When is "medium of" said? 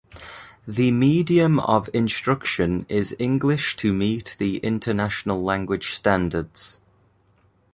0.89-1.87